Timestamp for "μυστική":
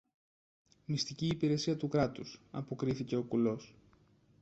0.85-1.27